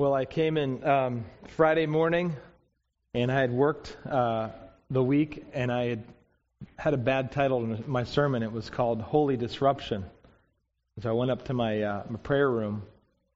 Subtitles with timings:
[0.00, 1.26] Well, I came in um,
[1.56, 2.34] Friday morning,
[3.12, 4.48] and I had worked uh,
[4.90, 6.04] the week, and I had
[6.76, 8.42] had a bad title in my sermon.
[8.42, 10.06] It was called "Holy Disruption."
[11.02, 12.84] So I went up to my, uh, my prayer room,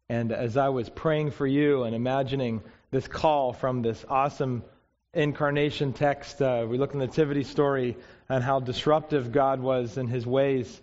[0.08, 4.64] and as I was praying for you and imagining this call from this awesome
[5.12, 7.94] incarnation text, uh, we look at the Nativity story
[8.30, 10.80] and how disruptive God was in His ways.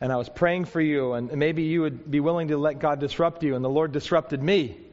[0.00, 3.00] And I was praying for you, and maybe you would be willing to let God
[3.00, 4.83] disrupt you, and the Lord disrupted me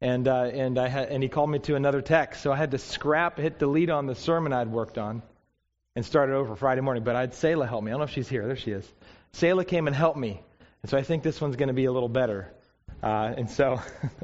[0.00, 2.72] and uh, and I had, and he called me to another text, so I had
[2.72, 5.22] to scrap, hit delete on the sermon I'd worked on,
[5.94, 7.02] and start it over Friday morning.
[7.02, 7.90] But I had Selah help me.
[7.90, 8.46] I don't know if she's here.
[8.46, 8.92] There she is.
[9.32, 10.40] Selah came and helped me,
[10.82, 12.52] and so I think this one's going to be a little better.
[13.02, 13.80] Uh, and so,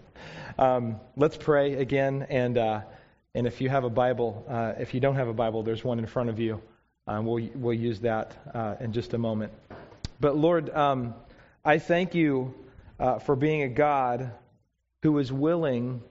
[0.59, 2.27] um, let's pray again.
[2.29, 2.83] And uh,
[3.35, 5.99] and if you have a Bible, uh, if you don't have a Bible, there's one
[5.99, 6.61] in front of you.
[7.07, 9.53] Um, we'll we'll use that uh, in just a moment.
[10.21, 11.15] But Lord, um,
[11.65, 12.55] I thank you
[13.25, 14.31] for being a God
[15.03, 16.03] who is willing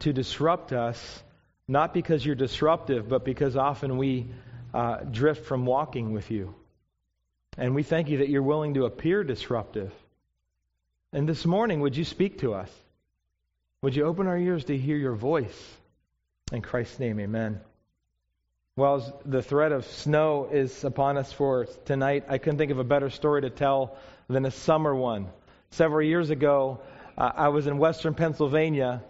[0.00, 1.22] to disrupt us,
[1.68, 4.26] not because you're disruptive, but because often we
[4.72, 6.54] uh, drift from walking with you.
[7.56, 9.92] And we thank you that you're willing to appear disruptive.
[11.12, 12.70] And this morning, would you speak to us?
[13.82, 15.76] Would you open our ears to hear your voice?
[16.52, 17.60] In Christ's name, amen.
[18.76, 22.84] Well, the threat of snow is upon us for tonight, I couldn't think of a
[22.84, 23.96] better story to tell
[24.28, 25.28] than a summer one.
[25.70, 26.80] Several years ago,
[27.16, 29.02] uh, I was in western Pennsylvania,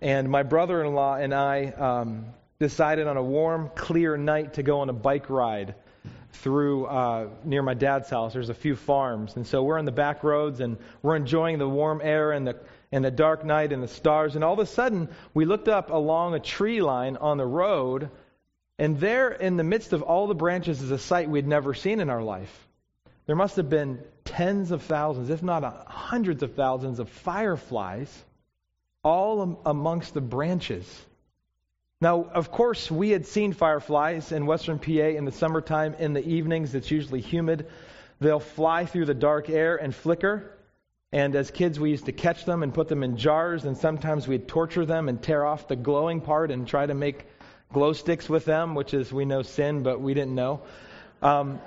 [0.00, 2.26] and my brother in law and I um,
[2.58, 5.74] decided on a warm, clear night to go on a bike ride
[6.32, 8.34] through uh, near my dad's house.
[8.34, 11.68] There's a few farms, and so we're on the back roads and we're enjoying the
[11.68, 12.58] warm air and the
[12.92, 14.36] and the dark night and the stars.
[14.36, 18.10] And all of a sudden, we looked up along a tree line on the road,
[18.78, 22.00] and there, in the midst of all the branches, is a sight we'd never seen
[22.00, 22.65] in our life.
[23.26, 28.24] There must have been tens of thousands, if not hundreds of thousands, of fireflies
[29.02, 31.06] all amongst the branches.
[32.00, 36.26] Now, of course, we had seen fireflies in western PA in the summertime in the
[36.26, 36.74] evenings.
[36.74, 37.68] It's usually humid.
[38.20, 40.52] They'll fly through the dark air and flicker.
[41.12, 44.28] And as kids, we used to catch them and put them in jars, and sometimes
[44.28, 47.26] we'd torture them and tear off the glowing part and try to make
[47.72, 50.60] glow sticks with them, which is, we know, sin, but we didn't know.
[51.22, 51.60] Um,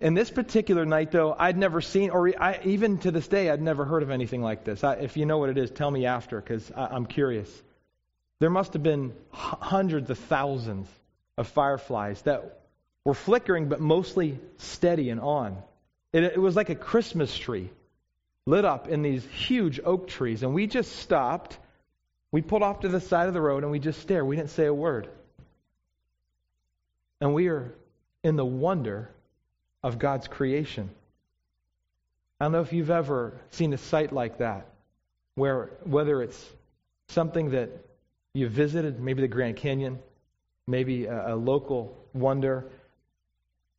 [0.00, 3.60] in this particular night, though, I'd never seen, or I, even to this day, I'd
[3.60, 4.84] never heard of anything like this.
[4.84, 7.50] I, if you know what it is, tell me after, because I'm curious.
[8.38, 10.88] There must have been hundreds of thousands
[11.36, 12.60] of fireflies that
[13.04, 15.56] were flickering, but mostly steady and on.
[16.12, 17.70] It, it was like a Christmas tree
[18.46, 21.58] lit up in these huge oak trees, and we just stopped.
[22.30, 24.26] We pulled off to the side of the road, and we just stared.
[24.26, 25.08] We didn't say a word.
[27.20, 27.74] And we are
[28.22, 29.10] in the wonder
[29.82, 30.90] of God's creation.
[32.40, 34.66] I don't know if you've ever seen a sight like that,
[35.34, 36.52] where whether it's
[37.08, 37.70] something that
[38.34, 39.98] you visited, maybe the Grand Canyon,
[40.66, 42.66] maybe a, a local wonder.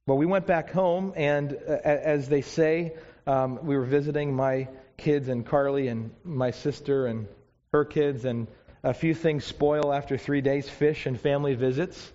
[0.08, 2.94] Well, we went back home, and uh, as they say,
[3.28, 4.68] um, we were visiting my
[4.98, 7.28] kids and Carly and my sister and
[7.72, 8.48] her kids, and
[8.84, 12.12] a few things spoil after three days fish and family visits.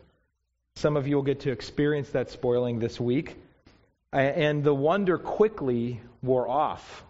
[0.77, 3.37] Some of you will get to experience that spoiling this week
[4.21, 7.05] and the wonder quickly wore off.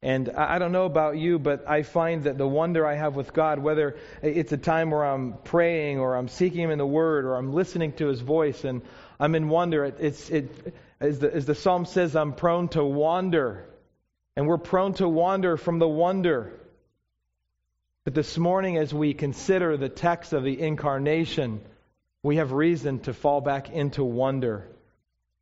[0.00, 3.32] And I don't know about you, but I find that the wonder I have with
[3.32, 7.24] God, whether it's a time where I'm praying or I'm seeking Him in the Word
[7.24, 8.82] or I'm listening to His voice and
[9.18, 13.64] I'm in wonder, it's, it, as, the, as the psalm says, I'm prone to wander.
[14.36, 16.52] And we're prone to wander from the wonder.
[18.04, 21.60] But this morning, as we consider the text of the incarnation,
[22.22, 24.68] we have reason to fall back into wonder.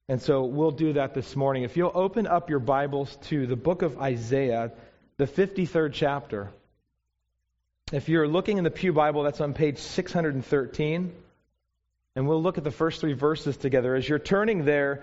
[0.09, 1.65] And so we'll do that this morning.
[1.65, 4.71] If you'll open up your Bibles to the book of Isaiah,
[5.17, 6.51] the 53rd chapter.
[7.91, 11.13] If you're looking in the Pew Bible, that's on page 613.
[12.15, 13.97] And we'll look at the first three verses together.
[13.97, 15.03] As you're turning there,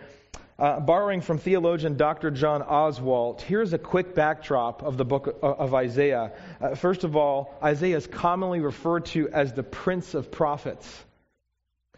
[0.57, 2.31] uh, borrowing from theologian Dr.
[2.31, 6.31] John Oswalt, here's a quick backdrop of the book of Isaiah.
[6.61, 11.03] Uh, first of all, Isaiah is commonly referred to as the Prince of Prophets.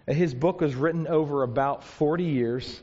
[0.08, 2.82] His book was written over about 40 years.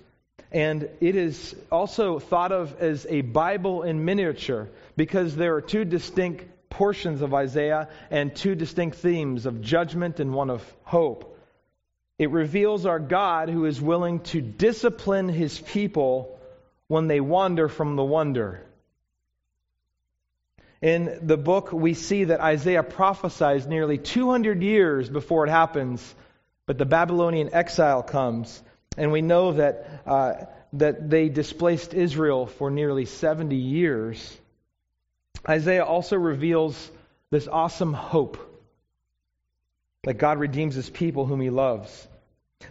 [0.53, 5.87] And it is also thought of as a Bible in miniature because there are two
[5.87, 11.39] distinct portions of Isaiah and two distinct themes of judgment and one of hope.
[12.19, 16.39] It reveals our God who is willing to discipline his people
[16.87, 18.63] when they wander from the wonder.
[20.83, 26.15] In the book, we see that Isaiah prophesies nearly 200 years before it happens,
[26.67, 28.63] but the Babylonian exile comes
[28.97, 30.33] and we know that, uh,
[30.75, 34.39] that they displaced Israel for nearly 70 years.
[35.49, 36.91] Isaiah also reveals
[37.31, 38.39] this awesome hope
[40.05, 42.09] that God redeems his people whom he loves.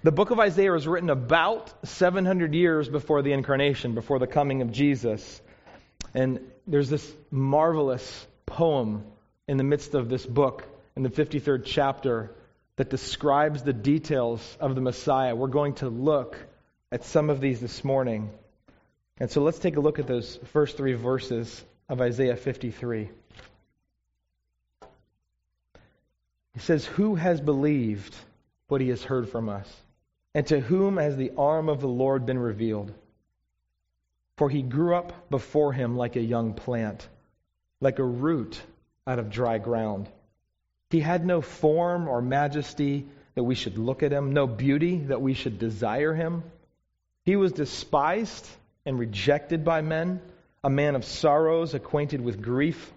[0.03, 4.62] The book of Isaiah was written about 700 years before the incarnation, before the coming
[4.62, 5.41] of Jesus.
[6.13, 9.06] And there's this marvelous poem
[9.47, 10.65] in the midst of this book,
[10.95, 12.31] in the 53rd chapter,
[12.81, 15.35] that describes the details of the Messiah.
[15.35, 16.35] We're going to look
[16.91, 18.31] at some of these this morning.
[19.19, 23.11] And so let's take a look at those first three verses of Isaiah 53.
[26.55, 28.15] He says, Who has believed
[28.67, 29.71] what he has heard from us?
[30.33, 32.91] And to whom has the arm of the Lord been revealed?
[34.37, 37.07] For he grew up before him like a young plant,
[37.79, 38.59] like a root
[39.05, 40.09] out of dry ground.
[40.91, 45.21] He had no form or majesty that we should look at him, no beauty that
[45.21, 46.43] we should desire him.
[47.23, 48.45] He was despised
[48.85, 50.21] and rejected by men,
[50.63, 52.91] a man of sorrows, acquainted with grief,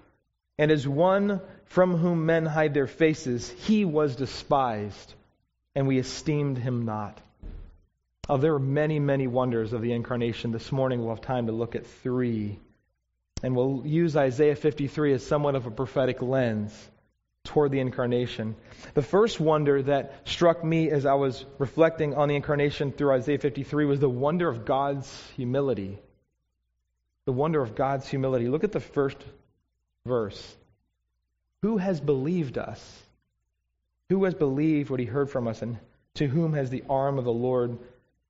[0.58, 5.14] and as one from whom men hide their faces, he was despised,
[5.76, 7.20] and we esteemed him not.
[8.28, 10.50] Oh, there are many, many wonders of the incarnation.
[10.50, 12.58] This morning we'll have time to look at three.
[13.42, 16.72] And we'll use Isaiah 53 as somewhat of a prophetic lens
[17.44, 18.56] toward the incarnation.
[18.94, 23.38] The first wonder that struck me as I was reflecting on the incarnation through Isaiah
[23.38, 25.98] 53 was the wonder of God's humility.
[27.26, 28.48] The wonder of God's humility.
[28.48, 29.18] Look at the first
[30.06, 30.56] verse.
[31.62, 33.02] Who has believed us?
[34.10, 35.62] Who has believed what he heard from us?
[35.62, 35.78] And
[36.14, 37.78] to whom has the arm of the Lord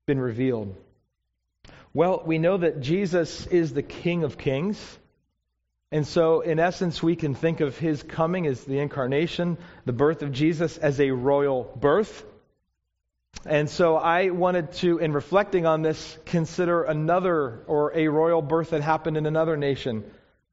[0.07, 0.77] been revealed?
[1.93, 4.99] Well, we know that Jesus is the King of Kings.
[5.95, 10.23] And so, in essence, we can think of his coming as the incarnation, the birth
[10.23, 12.25] of Jesus, as a royal birth.
[13.47, 18.71] And so, I wanted to, in reflecting on this, consider another or a royal birth
[18.71, 20.03] that happened in another nation.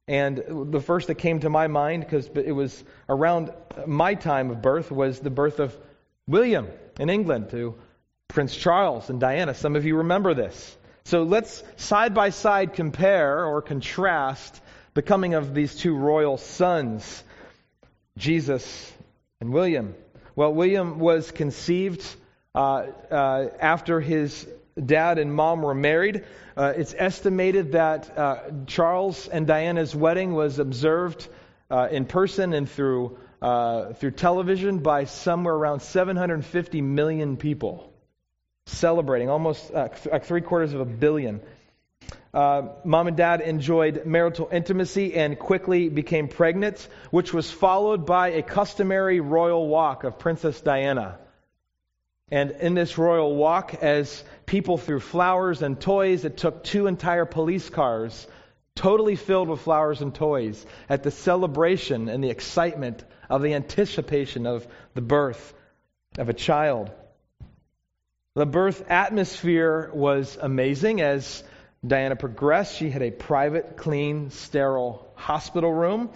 [0.08, 3.52] And the first that came to my mind, because it was around
[3.88, 5.76] my time of birth, was the birth of
[6.28, 6.68] William
[7.00, 7.74] in England to
[8.28, 9.56] Prince Charles and Diana.
[9.56, 10.78] Some of you remember this.
[11.06, 14.62] So let's side by side compare or contrast
[14.94, 17.24] the coming of these two royal sons,
[18.18, 18.92] Jesus
[19.40, 19.96] and William.
[20.36, 22.04] Well, William was conceived
[22.54, 24.48] uh, uh, after his
[24.84, 26.26] dad and mom were married.
[26.56, 31.28] Uh, it's estimated that uh, Charles and Diana's wedding was observed
[31.70, 37.92] uh, in person and through uh, through television by somewhere around 750 million people
[38.68, 39.88] celebrating, almost uh,
[40.20, 41.42] three quarters of a billion.
[42.34, 48.30] Uh, mom and dad enjoyed marital intimacy and quickly became pregnant, which was followed by
[48.30, 51.18] a customary royal walk of Princess Diana.
[52.30, 57.26] And in this royal walk, as people threw flowers and toys, it took two entire
[57.26, 58.26] police cars,
[58.76, 64.48] totally filled with flowers and toys, at the celebration and the excitement of the anticipation
[64.48, 65.54] of the birth
[66.18, 66.92] of a child.
[68.36, 71.02] The birth atmosphere was amazing.
[71.02, 71.44] As
[71.86, 76.12] Diana progressed, she had a private, clean, sterile hospital room.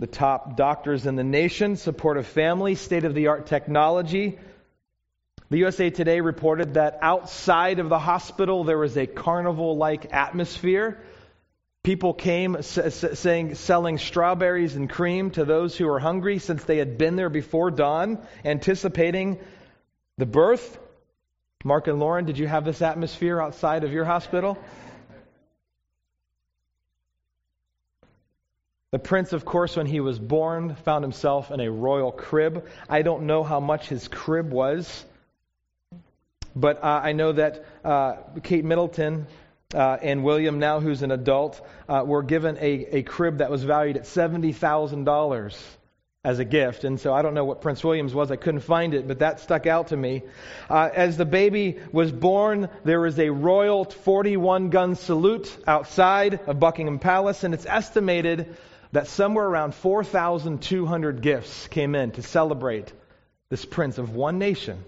[0.00, 4.38] The top doctors in the nation, supportive family, state of the art technology.
[5.50, 11.00] The USA Today reported that outside of the hospital there was a carnival like atmosphere.
[11.84, 16.98] People came saying, selling strawberries and cream to those who were hungry since they had
[16.98, 19.38] been there before dawn, anticipating
[20.16, 20.76] the birth.
[21.64, 24.58] Mark and Lauren, did you have this atmosphere outside of your hospital?
[28.90, 32.66] The prince, of course, when he was born, found himself in a royal crib.
[32.88, 35.04] I don't know how much his crib was,
[36.56, 39.26] but uh, I know that uh, Kate Middleton
[39.74, 43.62] uh, and William, now who's an adult, uh, were given a, a crib that was
[43.62, 45.62] valued at $70,000
[46.24, 46.84] as a gift.
[46.84, 48.30] And so I don't know what Prince William's was.
[48.30, 50.22] I couldn't find it, but that stuck out to me.
[50.70, 56.58] Uh, as the baby was born, there was a royal 41 gun salute outside of
[56.58, 58.56] Buckingham Palace, and it's estimated
[58.92, 62.92] that somewhere around 4,200 gifts came in to celebrate
[63.48, 64.84] this prince of one nation.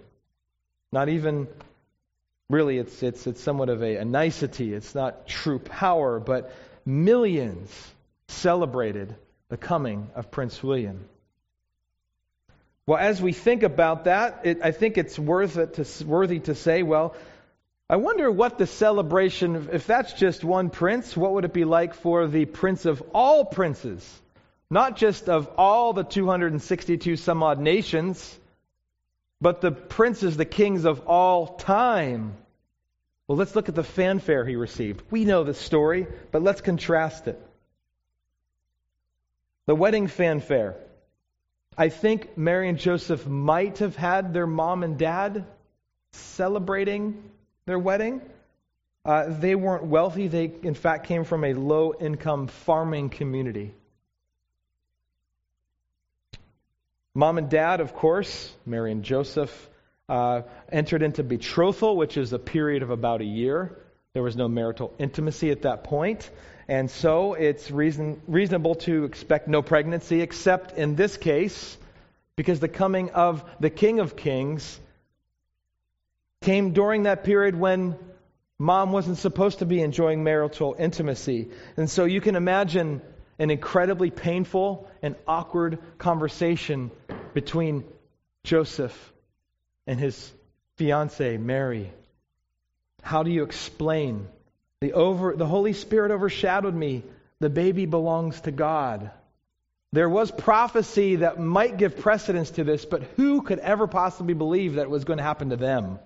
[0.92, 1.48] Not even
[2.48, 4.74] really, it's, it's, it's somewhat of a, a nicety.
[4.74, 6.52] It's not true power, but
[6.84, 7.70] millions
[8.28, 9.14] celebrated
[9.48, 11.04] the coming of Prince William.
[12.86, 16.54] Well, as we think about that, it, I think it's worth it to, worthy to
[16.54, 17.14] say, well,
[17.90, 21.94] I wonder what the celebration, if that's just one prince, what would it be like
[21.94, 24.22] for the prince of all princes?
[24.70, 28.38] Not just of all the 262 some odd nations,
[29.40, 32.36] but the princes, the kings of all time.
[33.26, 35.02] Well, let's look at the fanfare he received.
[35.10, 37.44] We know the story, but let's contrast it.
[39.66, 40.76] The wedding fanfare.
[41.76, 45.44] I think Mary and Joseph might have had their mom and dad
[46.12, 47.20] celebrating
[47.70, 48.20] their wedding.
[49.04, 50.26] Uh, they weren't wealthy.
[50.26, 53.72] They, in fact, came from a low income farming community.
[57.14, 59.68] Mom and dad, of course, Mary and Joseph,
[60.08, 63.78] uh, entered into betrothal, which is a period of about a year.
[64.14, 66.28] There was no marital intimacy at that point.
[66.66, 71.78] And so it's reason, reasonable to expect no pregnancy, except in this case,
[72.34, 74.80] because the coming of the King of Kings
[76.42, 77.96] came during that period when
[78.58, 81.50] mom wasn't supposed to be enjoying marital intimacy.
[81.76, 83.02] And so you can imagine
[83.38, 86.90] an incredibly painful and awkward conversation
[87.34, 87.84] between
[88.44, 89.12] Joseph
[89.86, 90.32] and his
[90.76, 91.92] fiancee, Mary.
[93.02, 94.26] How do you explain?
[94.80, 97.02] The, over, the Holy Spirit overshadowed me.
[97.38, 99.10] The baby belongs to God.
[99.92, 104.74] There was prophecy that might give precedence to this, but who could ever possibly believe
[104.74, 105.98] that it was going to happen to them?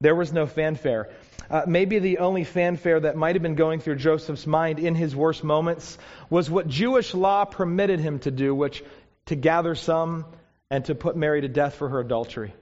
[0.00, 1.10] There was no fanfare.
[1.50, 5.14] Uh, maybe the only fanfare that might have been going through Joseph's mind in his
[5.14, 5.98] worst moments
[6.30, 8.82] was what Jewish law permitted him to do, which
[9.26, 10.24] to gather some
[10.70, 12.54] and to put Mary to death for her adultery.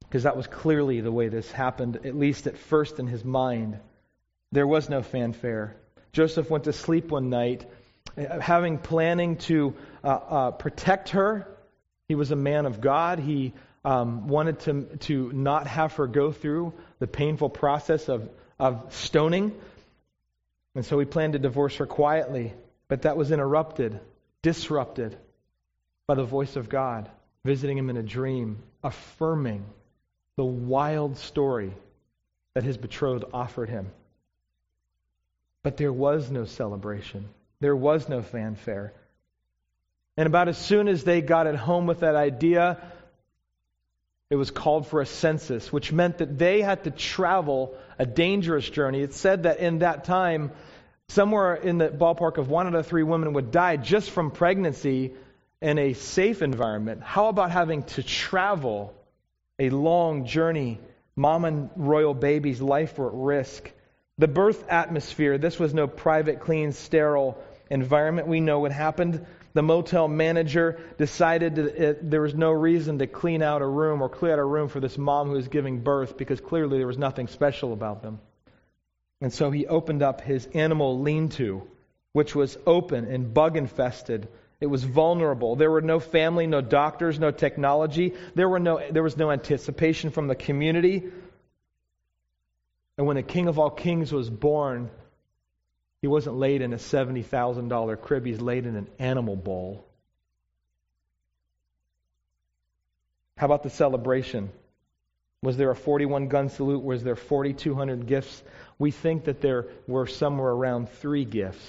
[0.00, 3.78] Because that was clearly the way this happened, at least at first in his mind.
[4.52, 5.74] There was no fanfare.
[6.12, 7.64] Joseph went to sleep one night,
[8.18, 11.48] uh, having planning to uh, uh, protect her.
[12.08, 13.18] He was a man of God.
[13.18, 18.94] He um, wanted to, to not have her go through the painful process of, of
[18.94, 19.52] stoning.
[20.74, 22.54] And so he planned to divorce her quietly.
[22.88, 24.00] But that was interrupted,
[24.42, 25.16] disrupted
[26.06, 27.10] by the voice of God,
[27.44, 29.64] visiting him in a dream, affirming
[30.36, 31.72] the wild story
[32.54, 33.90] that his betrothed offered him.
[35.62, 37.28] But there was no celebration,
[37.60, 38.92] there was no fanfare.
[40.16, 42.78] And about as soon as they got at home with that idea,
[44.30, 48.68] it was called for a census, which meant that they had to travel a dangerous
[48.68, 49.02] journey.
[49.02, 50.52] It said that in that time,
[51.08, 55.14] somewhere in the ballpark of one out of three women would die just from pregnancy
[55.60, 57.02] in a safe environment.
[57.02, 58.94] How about having to travel
[59.58, 60.80] a long journey?
[61.16, 63.70] Mom and royal baby's life were at risk.
[64.18, 68.26] The birth atmosphere, this was no private, clean, sterile environment.
[68.26, 69.26] We know what happened.
[69.54, 74.08] The motel manager decided that there was no reason to clean out a room or
[74.08, 76.98] clear out a room for this mom who was giving birth because clearly there was
[76.98, 78.18] nothing special about them.
[79.20, 81.62] And so he opened up his animal lean to,
[82.12, 84.26] which was open and bug infested.
[84.60, 85.54] It was vulnerable.
[85.54, 88.14] There were no family, no doctors, no technology.
[88.34, 91.04] There, were no, there was no anticipation from the community.
[92.98, 94.90] And when the King of all kings was born,
[96.04, 99.86] he wasn't laid in a $70,000 crib, he's laid in an animal bowl.
[103.38, 104.50] How about the celebration?
[105.40, 106.84] Was there a 41 gun salute?
[106.84, 108.42] Was there 4,200 gifts?
[108.78, 111.66] We think that there were somewhere around three gifts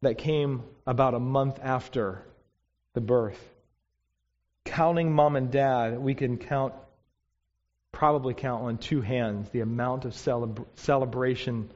[0.00, 2.22] that came about a month after
[2.94, 3.38] the birth.
[4.64, 6.72] Counting mom and dad, we can count,
[7.92, 11.68] probably count on two hands the amount of celebra- celebration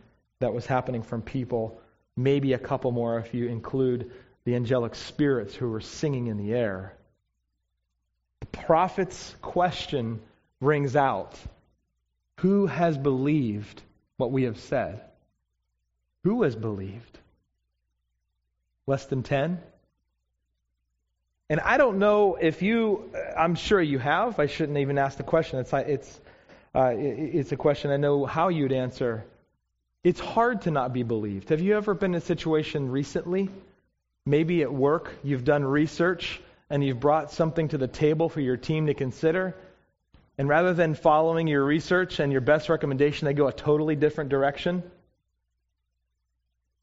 [0.42, 1.80] that was happening from people,
[2.16, 4.10] maybe a couple more if you include
[4.44, 6.94] the angelic spirits who were singing in the air.
[8.40, 10.20] The prophet's question
[10.60, 11.38] rings out
[12.40, 13.82] Who has believed
[14.16, 15.00] what we have said?
[16.24, 17.18] Who has believed?
[18.86, 19.60] Less than 10?
[21.48, 24.40] And I don't know if you, I'm sure you have.
[24.40, 25.60] I shouldn't even ask the question.
[25.60, 26.20] It's, it's,
[26.74, 29.24] uh, it's a question I know how you'd answer.
[30.04, 31.50] It's hard to not be believed.
[31.50, 33.48] Have you ever been in a situation recently?
[34.26, 38.56] Maybe at work, you've done research and you've brought something to the table for your
[38.56, 39.54] team to consider.
[40.38, 44.30] And rather than following your research and your best recommendation, they go a totally different
[44.30, 44.82] direction.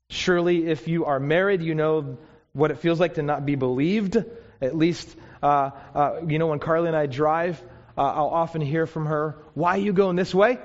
[0.10, 2.18] Surely, if you are married, you know
[2.54, 4.18] what it feels like to not be believed.
[4.62, 7.62] At least, uh, uh, you know, when Carly and I drive,
[7.98, 10.58] uh, I'll often hear from her, Why are you going this way?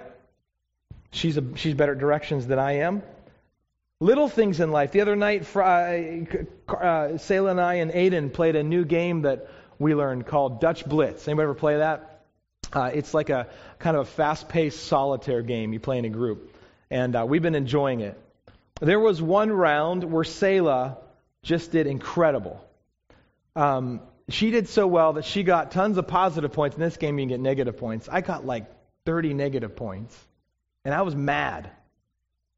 [1.15, 3.03] She's, a, she's better at directions than I am.
[4.01, 4.91] Little things in life.
[4.91, 5.61] The other night, uh,
[6.69, 10.85] uh, Selah and I and Aiden played a new game that we learned called Dutch
[10.85, 11.27] Blitz.
[11.29, 12.23] Anybody ever play that?
[12.73, 16.57] Uh, it's like a kind of a fast-paced solitaire game you play in a group,
[16.91, 18.21] and uh, we've been enjoying it.
[18.81, 20.99] There was one round where Selah
[21.45, 22.61] just did incredible.
[23.55, 26.77] Um, she did so well that she got tons of positive points.
[26.77, 28.09] In this game, you can get negative points.
[28.11, 28.67] I got like
[29.07, 30.19] 30 negative points.
[30.85, 31.71] And I was mad.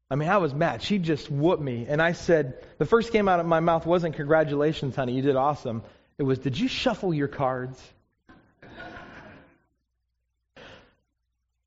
[0.09, 0.81] I mean, I was mad.
[0.81, 1.85] She just whooped me.
[1.87, 5.35] And I said, the first came out of my mouth wasn't, Congratulations, honey, you did
[5.35, 5.83] awesome.
[6.17, 7.81] It was, Did you shuffle your cards?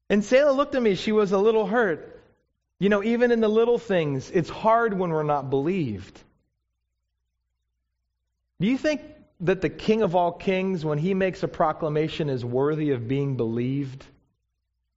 [0.09, 0.95] and Selah looked at me.
[0.95, 2.19] She was a little hurt.
[2.79, 6.19] You know, even in the little things, it's hard when we're not believed.
[8.59, 9.03] Do you think
[9.41, 13.37] that the King of all kings, when he makes a proclamation, is worthy of being
[13.37, 14.05] believed?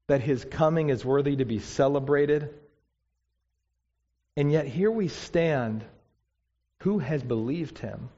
[0.07, 2.53] That his coming is worthy to be celebrated?
[4.35, 5.83] And yet here we stand.
[6.81, 8.09] Who has believed him?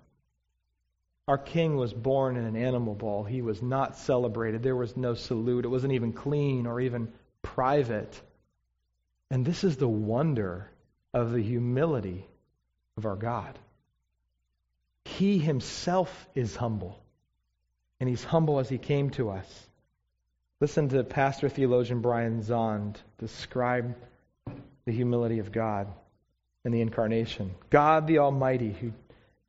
[1.28, 3.24] Our king was born in an animal ball.
[3.24, 4.62] He was not celebrated.
[4.62, 5.66] There was no salute.
[5.66, 7.12] It wasn't even clean or even
[7.42, 8.22] private.
[9.32, 10.70] And this is the wonder
[11.14, 12.28] of the humility
[12.98, 13.58] of our God.
[15.06, 17.00] He himself is humble,
[18.00, 19.70] and he's humble as he came to us.
[20.66, 23.96] Listen to pastor theologian Brian Zahnd describe
[24.86, 25.86] the humility of God
[26.64, 27.54] in the incarnation.
[27.70, 28.92] God the Almighty, who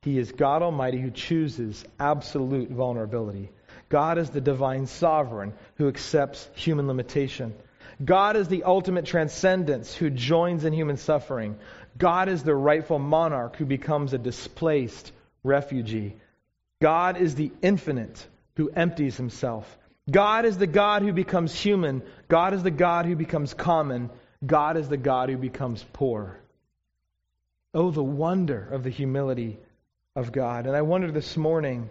[0.03, 3.49] He is God Almighty who chooses absolute vulnerability.
[3.89, 7.55] God is the divine sovereign who accepts human limitation.
[8.05, 11.57] God is the ultimate transcendence who joins in human suffering.
[11.97, 15.11] God is the rightful monarch who becomes a displaced
[15.43, 16.15] refugee.
[16.79, 18.23] God is the infinite
[18.55, 19.75] who empties himself.
[20.09, 22.01] God is the God who becomes human.
[22.27, 24.09] God is the God who becomes common.
[24.45, 26.39] God is the God who becomes poor.
[27.73, 29.59] Oh, the wonder of the humility
[30.15, 30.65] of God.
[30.65, 31.89] And I wonder this morning,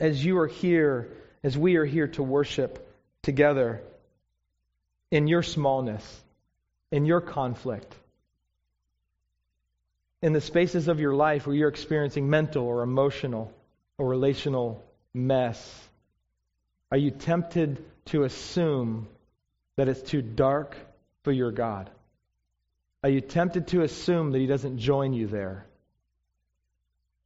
[0.00, 1.08] as you are here,
[1.42, 2.84] as we are here to worship
[3.22, 3.82] together,
[5.10, 6.22] in your smallness,
[6.90, 7.94] in your conflict,
[10.20, 13.52] in the spaces of your life where you're experiencing mental or emotional
[13.96, 14.84] or relational
[15.14, 15.87] mess,
[16.90, 19.08] are you tempted to assume
[19.76, 20.76] that it's too dark
[21.22, 21.90] for your God?
[23.02, 25.66] Are you tempted to assume that He doesn't join you there?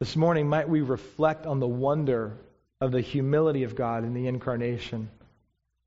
[0.00, 2.36] This morning, might we reflect on the wonder
[2.80, 5.08] of the humility of God in the incarnation?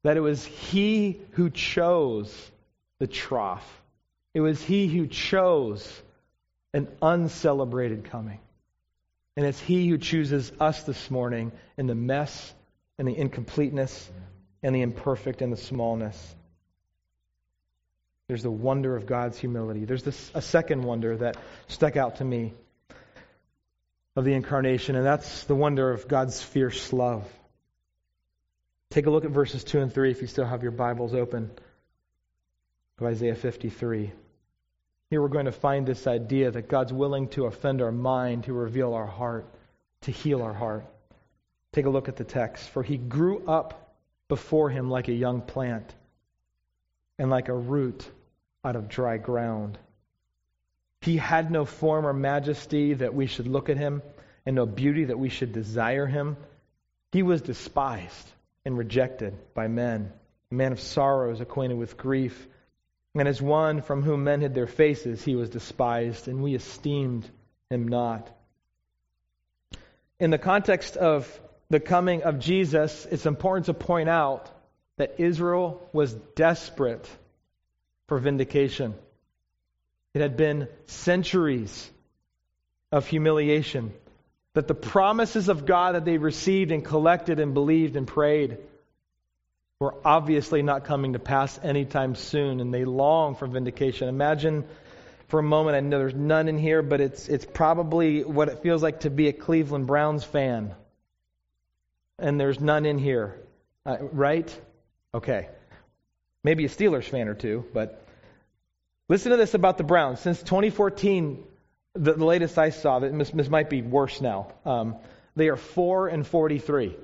[0.03, 2.33] That it was He who chose
[2.99, 3.69] the trough,
[4.33, 6.01] it was He who chose
[6.73, 8.39] an uncelebrated coming.
[9.37, 12.53] And it's He who chooses us this morning in the mess
[12.97, 14.09] and the incompleteness
[14.63, 16.35] and the imperfect and the smallness.
[18.27, 19.85] There's the wonder of God's humility.
[19.85, 22.53] There's this, a second wonder that stuck out to me
[24.15, 27.27] of the incarnation, and that's the wonder of God's fierce love.
[28.89, 31.51] Take a look at verses 2 and 3 if you still have your Bibles open
[32.97, 34.11] of Isaiah 53.
[35.09, 38.53] Here we're going to find this idea that God's willing to offend our mind, to
[38.53, 39.45] reveal our heart,
[40.01, 40.85] to heal our heart.
[41.75, 42.69] Take a look at the text.
[42.69, 43.93] For he grew up
[44.29, 45.93] before him like a young plant
[47.19, 48.09] and like a root
[48.63, 49.77] out of dry ground.
[51.01, 54.01] He had no form or majesty that we should look at him,
[54.45, 56.37] and no beauty that we should desire him.
[57.11, 58.31] He was despised
[58.63, 60.13] and rejected by men,
[60.51, 62.47] a man of sorrows, acquainted with grief.
[63.15, 67.29] And as one from whom men hid their faces, he was despised, and we esteemed
[67.69, 68.31] him not.
[70.21, 74.49] In the context of the coming of Jesus, it's important to point out
[74.97, 77.09] that Israel was desperate
[78.07, 78.93] for vindication.
[80.13, 81.89] It had been centuries
[82.91, 83.93] of humiliation.
[84.53, 88.57] That the promises of God that they received and collected and believed and prayed
[89.79, 94.07] were obviously not coming to pass anytime soon, and they long for vindication.
[94.07, 94.63] Imagine
[95.27, 98.59] for a moment, I know there's none in here, but it's, it's probably what it
[98.61, 100.73] feels like to be a Cleveland Browns fan.
[102.17, 103.39] And there's none in here,
[103.85, 104.61] uh, right?
[105.13, 105.49] Okay.
[106.43, 108.05] Maybe a Steelers fan or two, but
[109.09, 110.19] listen to this about the Browns.
[110.19, 111.43] Since 2014,
[111.93, 114.53] the, the latest I saw, this, this might be worse now.
[114.65, 114.95] Um,
[115.35, 116.95] they are 4 and 43.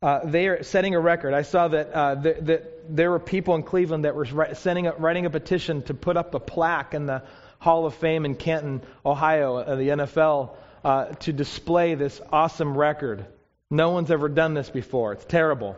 [0.00, 1.34] Uh, they are setting a record.
[1.34, 4.92] I saw that, uh, that, that there were people in Cleveland that were sending a,
[4.92, 7.24] writing a petition to put up a plaque in the
[7.58, 13.26] Hall of Fame in Canton, Ohio, uh, the NFL, uh, to display this awesome record.
[13.70, 15.12] No one's ever done this before.
[15.12, 15.76] It's terrible.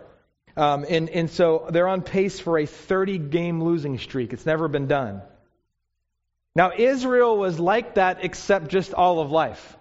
[0.57, 4.33] Um, and, and so they're on pace for a 30 game losing streak.
[4.33, 5.22] It's never been done.
[6.55, 9.76] Now, Israel was like that except just all of life.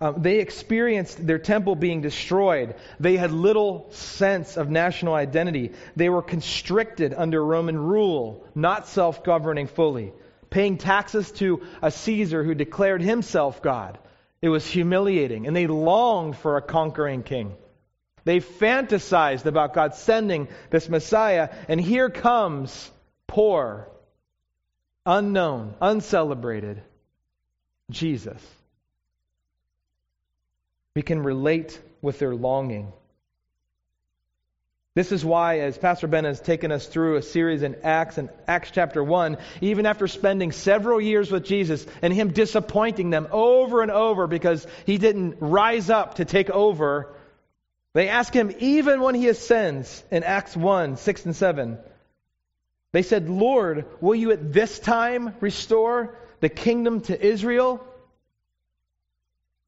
[0.00, 2.74] Um, they experienced their temple being destroyed.
[3.00, 5.72] They had little sense of national identity.
[5.96, 10.12] They were constricted under Roman rule, not self governing fully,
[10.50, 13.98] paying taxes to a Caesar who declared himself God.
[14.46, 17.56] It was humiliating, and they longed for a conquering king.
[18.22, 22.88] They fantasized about God sending this Messiah, and here comes
[23.26, 23.88] poor,
[25.04, 26.80] unknown, uncelebrated
[27.90, 28.40] Jesus.
[30.94, 32.92] We can relate with their longing.
[34.96, 38.30] This is why, as Pastor Ben has taken us through a series in Acts and
[38.48, 43.82] Acts chapter 1, even after spending several years with Jesus and him disappointing them over
[43.82, 47.14] and over because he didn't rise up to take over,
[47.92, 51.76] they ask him, even when he ascends in Acts 1 6 and 7,
[52.92, 57.86] they said, Lord, will you at this time restore the kingdom to Israel?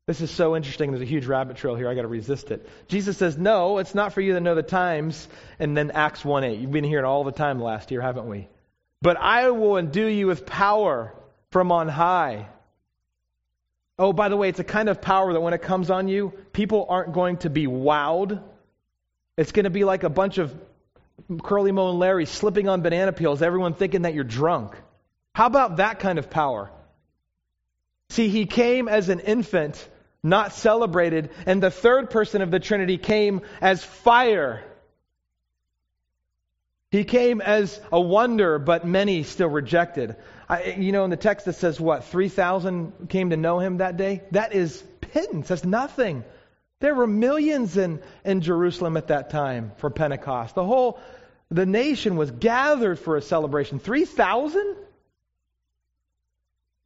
[0.08, 0.90] This is so interesting.
[0.90, 1.86] There's a huge rabbit trail here.
[1.86, 2.66] I got to resist it.
[2.88, 5.28] Jesus says, No, it's not for you to know the times.
[5.58, 6.58] And then Acts 1 8.
[6.58, 8.48] You've been hearing all the time last year, haven't we?
[9.02, 11.14] But I will endue you with power
[11.50, 12.48] from on high.
[13.98, 16.32] Oh, by the way, it's a kind of power that when it comes on you,
[16.54, 18.42] people aren't going to be wowed.
[19.36, 20.58] It's going to be like a bunch of
[21.42, 24.74] Curly Moe and Larry slipping on banana peels, everyone thinking that you're drunk.
[25.34, 26.70] How about that kind of power?
[28.08, 29.86] See, he came as an infant
[30.22, 31.30] not celebrated.
[31.46, 34.64] And the third person of the Trinity came as fire.
[36.90, 40.16] He came as a wonder, but many still rejected.
[40.48, 42.04] I, you know, in the text it says what?
[42.04, 44.22] 3,000 came to know him that day?
[44.30, 45.48] That is pittance.
[45.48, 46.24] That's nothing.
[46.80, 50.54] There were millions in, in Jerusalem at that time for Pentecost.
[50.54, 50.98] The whole,
[51.50, 53.80] the nation was gathered for a celebration.
[53.80, 54.76] 3,000?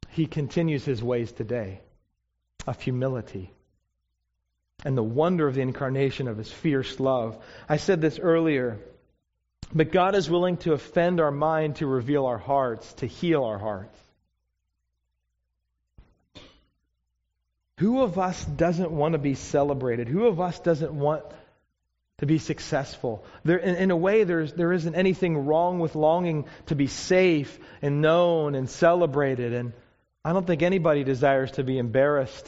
[0.09, 1.79] He continues his ways today
[2.65, 3.51] of humility
[4.85, 7.37] and the wonder of the incarnation of his fierce love.
[7.69, 8.79] I said this earlier,
[9.73, 13.57] but God is willing to offend our mind to reveal our hearts, to heal our
[13.57, 13.97] hearts.
[17.79, 20.07] Who of us doesn't want to be celebrated?
[20.07, 21.23] Who of us doesn't want
[22.19, 23.25] to be successful?
[23.43, 27.57] There, in, in a way, there's, there isn't anything wrong with longing to be safe
[27.81, 29.53] and known and celebrated.
[29.53, 29.73] And
[30.25, 32.47] I don't think anybody desires to be embarrassed.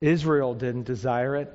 [0.00, 1.52] Israel didn't desire it.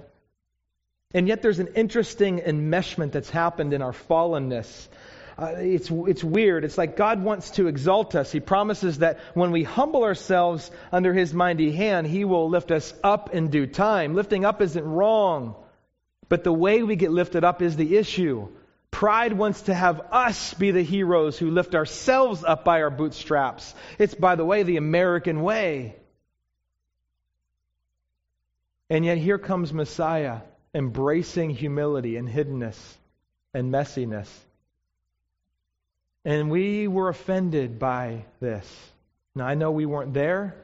[1.14, 4.88] And yet there's an interesting enmeshment that's happened in our fallenness.
[5.38, 6.66] Uh, it's, it's weird.
[6.66, 8.32] It's like God wants to exalt us.
[8.32, 12.94] He promises that when we humble ourselves under His mighty hand, He will lift us
[13.04, 14.16] up in due time.
[14.16, 15.56] Lifting up isn't wrong,
[16.28, 18.50] but the way we get lifted up is the issue.
[18.92, 23.74] Pride wants to have us be the heroes who lift ourselves up by our bootstraps.
[23.98, 25.96] It's, by the way, the American way.
[28.90, 30.42] And yet here comes Messiah
[30.74, 32.78] embracing humility and hiddenness
[33.54, 34.30] and messiness.
[36.26, 38.68] And we were offended by this.
[39.36, 40.56] Now, I know we weren't there,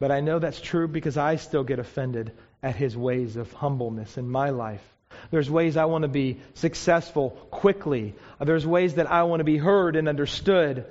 [0.00, 4.16] but I know that's true because I still get offended at his ways of humbleness
[4.16, 4.82] in my life.
[5.30, 8.14] There's ways I want to be successful quickly.
[8.40, 10.86] There's ways that I want to be heard and understood.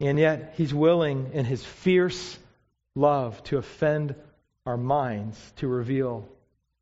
[0.00, 2.38] And yet, He's willing in His fierce
[2.94, 4.14] love to offend
[4.66, 6.28] our minds, to reveal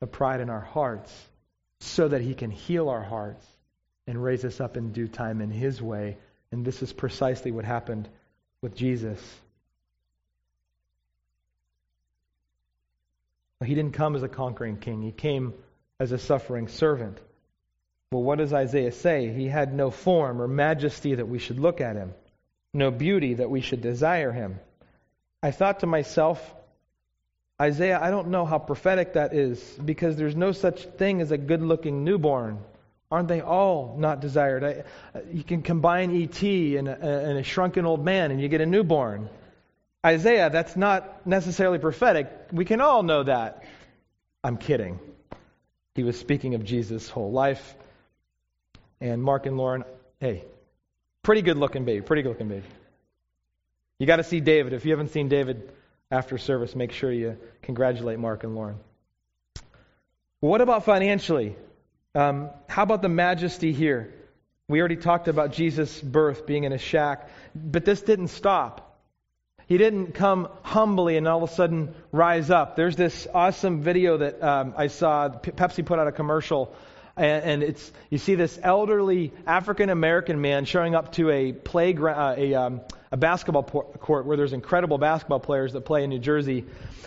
[0.01, 1.13] the pride in our hearts,
[1.81, 3.47] so that He can heal our hearts
[4.07, 6.17] and raise us up in due time in His way.
[6.53, 8.09] And this is precisely what happened
[8.61, 9.21] with Jesus.
[13.65, 15.53] He didn't come as a conquering king, He came
[16.01, 17.19] as a suffering servant.
[18.11, 19.33] Well, what does Isaiah say?
[19.33, 22.13] He had no form or majesty that we should look at him,
[22.75, 24.59] no beauty that we should desire him.
[25.43, 26.55] I thought to myself,
[27.61, 31.39] Isaiah, I don't know how prophetic that is because there's no such thing as a
[31.39, 32.59] good looking newborn.
[33.11, 34.65] Aren't they all not desired?
[34.65, 36.77] I, you can combine E.T.
[36.77, 39.29] And a, and a shrunken old man and you get a newborn.
[40.05, 42.31] Isaiah, that's not necessarily prophetic.
[42.51, 43.65] We can all know that.
[44.43, 44.99] I'm kidding.
[45.95, 47.75] He was speaking of Jesus' whole life.
[49.01, 49.85] And Mark and Lauren,
[50.21, 50.45] hey,
[51.23, 52.67] pretty good looking baby, pretty good looking baby.
[53.99, 54.73] You got to see David.
[54.73, 55.73] If you haven't seen David
[56.11, 58.79] after service, make sure you congratulate Mark and Lauren.
[60.41, 61.55] What about financially?
[62.15, 64.13] Um, how about the majesty here?
[64.69, 68.90] We already talked about Jesus' birth being in a shack, but this didn't stop.
[69.71, 72.75] He didn't come humbly and all of a sudden rise up.
[72.75, 75.29] There's this awesome video that um, I saw.
[75.29, 76.75] Pepsi put out a commercial,
[77.17, 82.19] and, and it's you see this elderly African American man showing up to a playground,
[82.19, 82.81] uh, a, um,
[83.13, 86.65] a basketball court where there's incredible basketball players that play in New Jersey.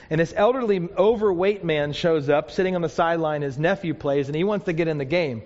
[0.10, 3.42] And this elderly, overweight man shows up, sitting on the sideline.
[3.42, 5.44] His nephew plays, and he wants to get in the game.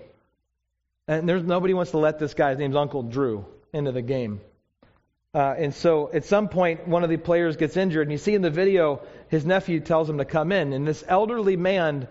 [1.08, 4.40] And there's nobody wants to let this guy's name's Uncle Drew into the game.
[5.34, 8.34] Uh, and so at some point, one of the players gets injured, and you see
[8.34, 10.74] in the video, his nephew tells him to come in.
[10.74, 12.08] And this elderly man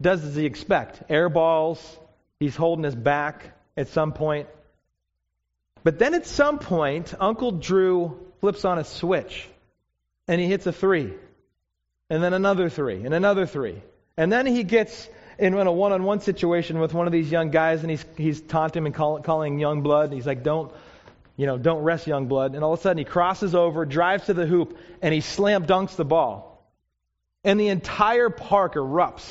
[0.00, 1.98] does as he expect air balls,
[2.38, 4.48] he's holding his back at some point.
[5.82, 9.48] But then at some point, Uncle Drew flips on a switch
[10.26, 11.14] and he hits a three,
[12.10, 13.80] and then another three, and another three.
[14.16, 17.50] And then he gets in a one on one situation with one of these young
[17.50, 20.06] guys and he's, he's taunting him and call, calling young blood.
[20.06, 20.72] And He's like, don't,
[21.38, 22.54] you know, don't rest young blood.
[22.54, 25.64] And all of a sudden he crosses over, drives to the hoop, and he slam
[25.64, 26.68] dunks the ball.
[27.44, 29.26] And the entire park erupts.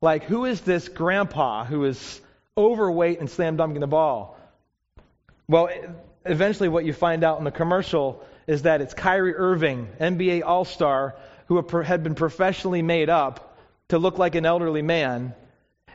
[0.00, 2.20] Like, who is this grandpa who is
[2.56, 4.38] overweight and slam dunking the ball?
[5.46, 5.68] Well,
[6.24, 10.64] eventually, what you find out in the commercial is that it's Kyrie Irving, NBA All
[10.64, 11.16] Star,
[11.48, 15.34] who had been professionally made up to look like an elderly man.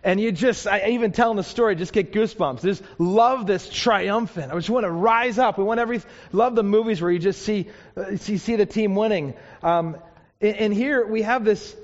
[0.04, 2.62] And you just, I even telling the story, just get goosebumps.
[2.62, 4.52] Just love this triumphant.
[4.52, 5.58] I just want to rise up.
[5.58, 8.96] We want every, love the movies where you just see, uh, you see the team
[8.96, 9.36] winning.
[9.62, 9.98] Um,
[10.40, 11.76] and, here we have this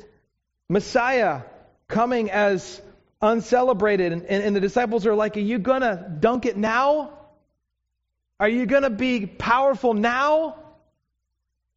[0.68, 1.44] Messiah
[1.88, 2.82] coming as
[3.22, 4.12] uncelebrated.
[4.14, 7.14] And, and, and the disciples are like, Are you going to dunk it now?
[8.40, 10.56] Are you going to be powerful now?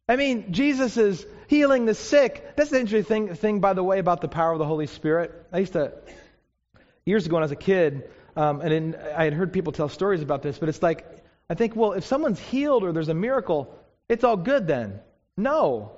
[0.07, 2.55] I mean, Jesus is healing the sick.
[2.55, 5.31] That's the interesting thing, thing, by the way, about the power of the Holy Spirit.
[5.51, 5.93] I used to,
[7.05, 9.89] years ago when I was a kid, um, and in, I had heard people tell
[9.89, 11.05] stories about this, but it's like,
[11.49, 14.99] I think, well, if someone's healed or there's a miracle, it's all good then.
[15.35, 15.91] No.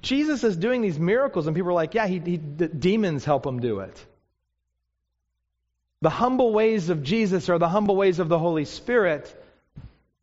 [0.00, 3.60] Jesus is doing these miracles, and people are like, yeah, he, he, demons help him
[3.60, 4.06] do it.
[6.00, 9.32] The humble ways of Jesus are the humble ways of the Holy Spirit.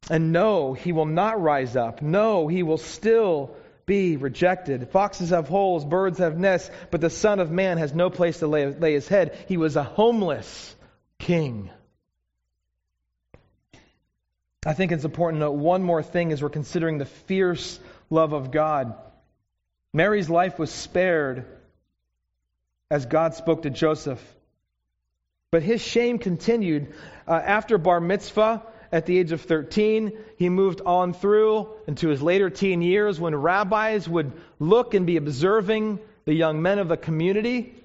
[0.10, 2.02] And no, he will not rise up.
[2.02, 3.56] No, he will still
[3.90, 4.90] be rejected.
[4.92, 8.46] Foxes have holes, birds have nests, but the Son of Man has no place to
[8.46, 9.36] lay, lay his head.
[9.48, 10.76] He was a homeless
[11.18, 11.72] king.
[14.64, 17.80] I think it's important to note one more thing as we're considering the fierce
[18.12, 18.94] love of God.
[19.92, 21.48] Mary's life was spared
[22.92, 24.24] as God spoke to Joseph.
[25.50, 26.94] But his shame continued.
[27.28, 30.18] Uh, after bar mitzvah, at the age of 13.
[30.38, 35.18] He moved on through into his later teen years when rabbis would look and be
[35.18, 37.76] observing the young men of the community.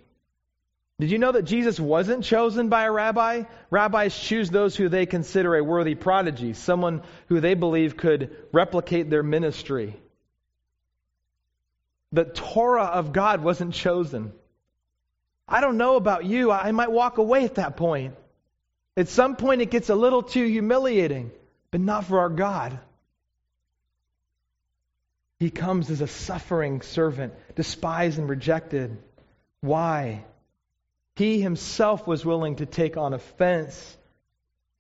[1.01, 3.45] Did you know that Jesus wasn't chosen by a rabbi?
[3.71, 9.11] Rabbis choose those who they consider a worthy prodigy, someone who they believe could replicate
[9.11, 9.97] their ministry.
[12.13, 14.33] The Torah of God wasn't chosen.
[15.49, 16.53] I don't know about you.
[16.53, 18.15] I might walk away at that point.
[18.97, 21.33] At some point, it gets a little too humiliating,
[21.71, 22.79] but not for our God.
[25.41, 28.97] He comes as a suffering servant, despised and rejected.
[29.61, 30.25] Why?
[31.17, 33.97] He himself was willing to take on offense.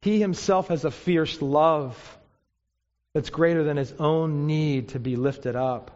[0.02, 2.18] He himself has a fierce love
[3.14, 5.90] that's greater than his own need to be lifted up.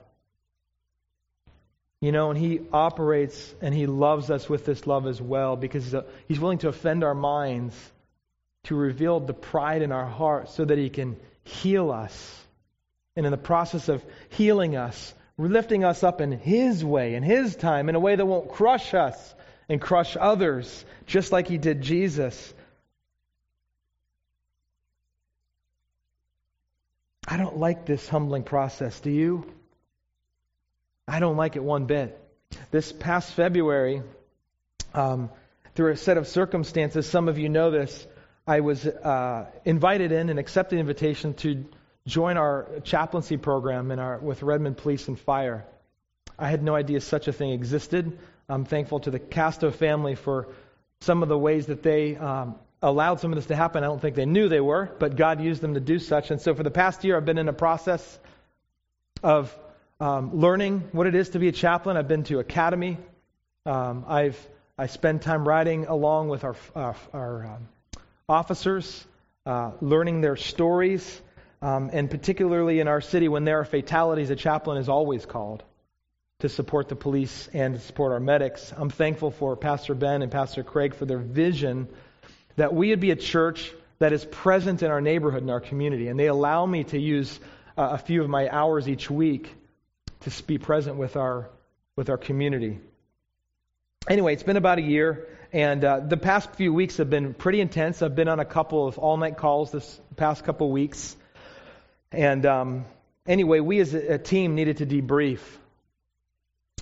[2.01, 5.95] You know, and he operates and he loves us with this love as well because
[6.29, 7.75] he's willing to offend our minds
[8.65, 12.47] to reveal the pride in our hearts so that He can heal us.
[13.17, 17.57] And in the process of healing us, lifting us up in His way, in His
[17.57, 19.35] time, in a way that won't crush us
[19.69, 22.55] and crush others, just like He did Jesus.
[27.27, 29.01] I don't like this humbling process.
[29.01, 29.53] Do you?
[31.07, 32.19] I don't like it one bit.
[32.71, 34.03] This past February,
[34.95, 35.31] um,
[35.75, 38.07] through a set of circumstances, some of you know this,
[38.49, 41.67] I was uh, invited in and accepted the invitation to
[42.07, 45.67] join our chaplaincy program in our, with Redmond Police and Fire.
[46.39, 48.19] I had no idea such a thing existed.
[48.49, 50.49] I'm thankful to the Casto family for
[51.03, 53.85] some of the ways that they um, allowed some of this to happen.
[53.85, 56.31] I don't think they knew they were, but God used them to do such.
[56.31, 58.19] And so for the past year, I've been in a process
[59.23, 59.55] of
[60.01, 61.99] um, learning what it is to be a chaplain.
[61.99, 62.97] I've been to academy.
[63.67, 67.69] Um, I've I spend time riding along with our uh, our um,
[68.29, 69.07] officers,
[69.47, 71.21] uh, learning their stories,
[71.63, 75.65] um, and particularly in our city, when there are fatalities, a chaplain is always called
[76.41, 78.73] to support the police and to support our medics.
[78.77, 81.89] I'm thankful for Pastor Ben and Pastor Craig for their vision
[82.57, 86.09] that we would be a church that is present in our neighborhood and our community.
[86.09, 87.41] And they allow me to use
[87.77, 89.53] uh, a few of my hours each week
[90.21, 91.49] to be present with our,
[91.97, 92.79] with our community.
[94.09, 95.27] Anyway, it's been about a year.
[95.53, 98.03] And uh, the past few weeks have been pretty intense.
[98.03, 101.17] I've been on a couple of all night calls this past couple weeks.
[102.13, 102.85] And um,
[103.27, 105.41] anyway, we as a team needed to debrief.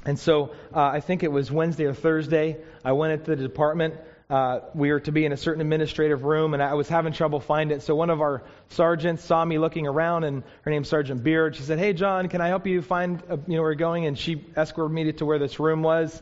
[0.04, 3.94] And so uh, I think it was Wednesday or Thursday, I went into the department
[4.28, 7.38] uh, we were to be in a certain administrative room, and I was having trouble
[7.38, 7.82] finding it.
[7.82, 11.54] So one of our sergeants saw me looking around, and her name's Sergeant Beard.
[11.54, 14.06] She said, "Hey, John, can I help you find uh, you know where we're going?"
[14.06, 16.20] And she escorted me to where this room was.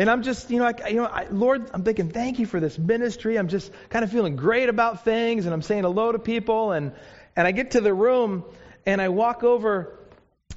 [0.00, 2.58] And I'm just, you know, I, you know, I, Lord, I'm thinking, thank you for
[2.58, 3.38] this ministry.
[3.38, 6.92] I'm just kind of feeling great about things, and I'm saying hello to people, and
[7.36, 8.44] and I get to the room,
[8.86, 9.98] and I walk over,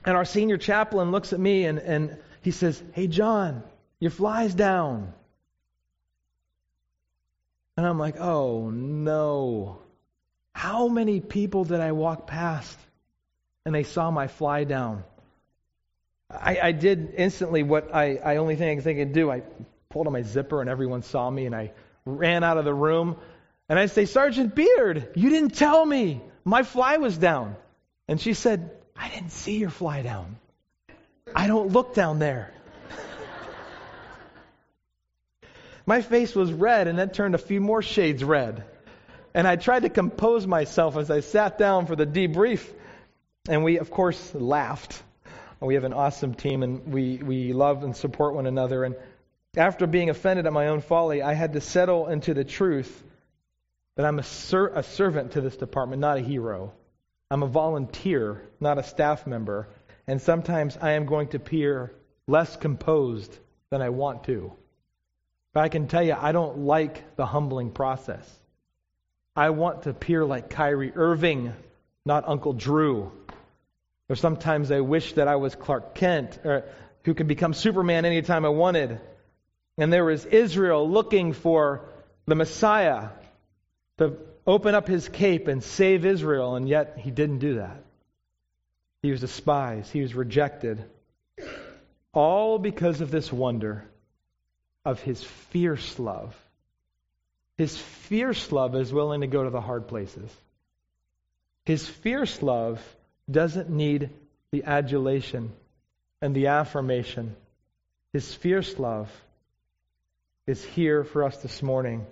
[0.05, 3.63] and our senior chaplain looks at me, and and he says, "Hey, John,
[3.99, 5.11] your fly's down."
[7.75, 9.79] And I'm like, oh no.
[10.53, 12.77] How many people did I walk past
[13.65, 15.03] and they saw my fly down?
[16.41, 19.31] I, I did instantly what I, I only think I could do.
[19.31, 19.43] I
[19.89, 21.71] pulled on my zipper and everyone saw me and I
[22.05, 23.17] ran out of the room.
[23.69, 26.21] And I say, Sergeant Beard, you didn't tell me.
[26.43, 27.55] My fly was down.
[28.07, 30.37] And she said, I didn't see your fly down.
[31.35, 32.53] I don't look down there.
[35.85, 38.65] My face was red, and that turned a few more shades red.
[39.33, 42.67] And I tried to compose myself as I sat down for the debrief.
[43.47, 45.01] And we, of course, laughed.
[45.63, 48.83] We have an awesome team, and we, we love and support one another.
[48.83, 48.95] And
[49.55, 53.03] after being offended at my own folly, I had to settle into the truth
[53.95, 56.73] that I'm a, ser- a servant to this department, not a hero.
[57.31, 59.67] I'm a volunteer, not a staff member.
[60.05, 61.93] And sometimes I am going to appear
[62.27, 63.37] less composed
[63.69, 64.51] than I want to.
[65.53, 68.27] But I can tell you, I don't like the humbling process.
[69.35, 71.53] I want to appear like Kyrie Irving,
[72.05, 73.11] not Uncle Drew.
[74.13, 76.65] Or sometimes I wish that I was Clark Kent, or,
[77.03, 79.01] who could become Superman anytime I wanted.
[79.75, 81.89] And there was Israel looking for
[82.27, 83.09] the Messiah
[83.97, 87.81] to open up his cape and save Israel, and yet he didn't do that.
[89.01, 90.85] He was despised, he was rejected.
[92.13, 93.83] All because of this wonder
[94.85, 96.35] of his fierce love.
[97.57, 100.29] His fierce love is willing to go to the hard places.
[101.65, 102.79] His fierce love
[103.29, 104.09] doesn't need
[104.51, 105.51] the adulation
[106.21, 107.35] and the affirmation.
[108.11, 109.09] His fierce love
[110.45, 112.05] is here for us this morning.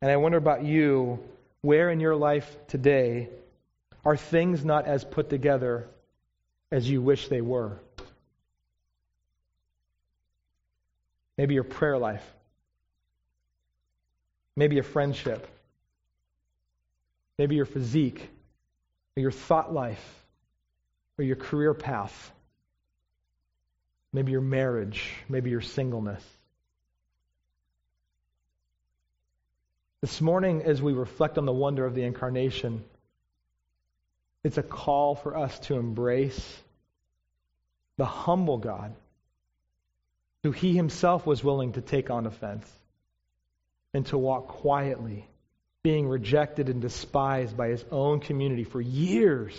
[0.00, 1.18] And I wonder about you,
[1.60, 3.28] where in your life today
[4.04, 5.86] are things not as put together
[6.70, 7.78] as you wish they were?
[11.36, 12.24] Maybe your prayer life.
[14.56, 15.48] Maybe your friendship.
[17.38, 18.28] Maybe your physique,
[19.16, 20.23] your thought life,
[21.18, 22.32] or your career path.
[24.12, 26.22] Maybe your marriage, maybe your singleness.
[30.00, 32.84] This morning, as we reflect on the wonder of the incarnation,
[34.44, 36.62] it's a call for us to embrace
[37.96, 38.94] the humble God
[40.44, 42.70] who he himself was willing to take on offense
[43.94, 45.26] and to walk quietly,
[45.82, 49.54] being rejected and despised by his own community for years.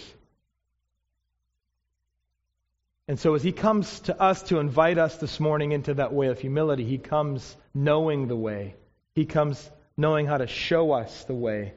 [3.07, 6.27] And so, as he comes to us to invite us this morning into that way
[6.27, 8.75] of humility, he comes knowing the way.
[9.13, 11.73] He comes knowing how to show us the way.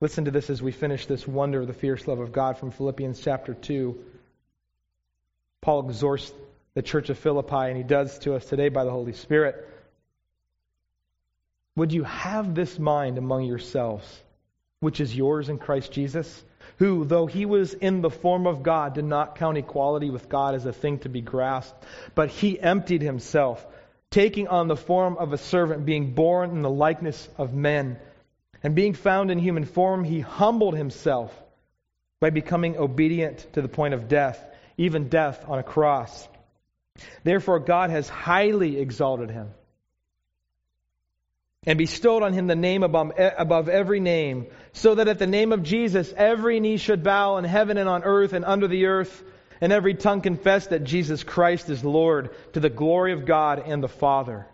[0.00, 2.70] Listen to this as we finish this wonder of the fierce love of God from
[2.70, 3.98] Philippians chapter 2.
[5.60, 6.32] Paul exhorts
[6.74, 9.68] the church of Philippi, and he does to us today by the Holy Spirit.
[11.76, 14.06] Would you have this mind among yourselves,
[14.86, 16.44] which is yours in Christ Jesus,
[16.78, 20.54] who, though he was in the form of God, did not count equality with God
[20.54, 23.66] as a thing to be grasped, but he emptied himself,
[24.12, 27.98] taking on the form of a servant, being born in the likeness of men.
[28.62, 31.34] And being found in human form, he humbled himself
[32.20, 34.38] by becoming obedient to the point of death,
[34.76, 36.28] even death on a cross.
[37.24, 39.48] Therefore, God has highly exalted him
[41.66, 45.64] and bestowed on him the name above, every name, so that at the name of
[45.64, 49.24] Jesus every knee should bow in heaven and on earth and under the earth,
[49.60, 53.82] and every tongue confess that Jesus Christ is Lord, to the glory of God and
[53.82, 54.46] the Father.